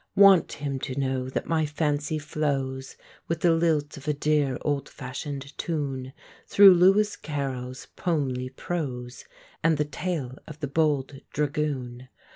[0.15, 2.95] Want him to know that my fancy flows,
[3.27, 6.11] With the lilt of a dear old fashioned tune,
[6.47, 9.25] Through "Lewis Carroll's" poemly prose,
[9.63, 12.09] And the tale of "The Bold Dragoon."